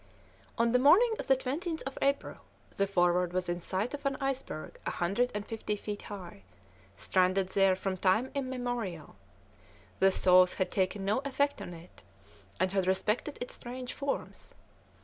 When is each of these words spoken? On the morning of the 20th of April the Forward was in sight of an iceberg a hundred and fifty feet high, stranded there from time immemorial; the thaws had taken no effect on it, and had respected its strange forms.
On 0.57 0.71
the 0.71 0.79
morning 0.79 1.13
of 1.19 1.27
the 1.27 1.35
20th 1.35 1.83
of 1.83 1.95
April 2.01 2.37
the 2.75 2.87
Forward 2.87 3.33
was 3.33 3.47
in 3.47 3.61
sight 3.61 3.93
of 3.93 4.03
an 4.03 4.17
iceberg 4.19 4.79
a 4.83 4.89
hundred 4.89 5.31
and 5.35 5.45
fifty 5.45 5.75
feet 5.75 6.01
high, 6.09 6.41
stranded 6.97 7.49
there 7.49 7.75
from 7.75 7.97
time 7.97 8.31
immemorial; 8.33 9.15
the 9.99 10.09
thaws 10.09 10.55
had 10.55 10.71
taken 10.71 11.05
no 11.05 11.19
effect 11.19 11.61
on 11.61 11.75
it, 11.75 12.01
and 12.59 12.71
had 12.71 12.87
respected 12.87 13.37
its 13.39 13.53
strange 13.53 13.93
forms. 13.93 14.55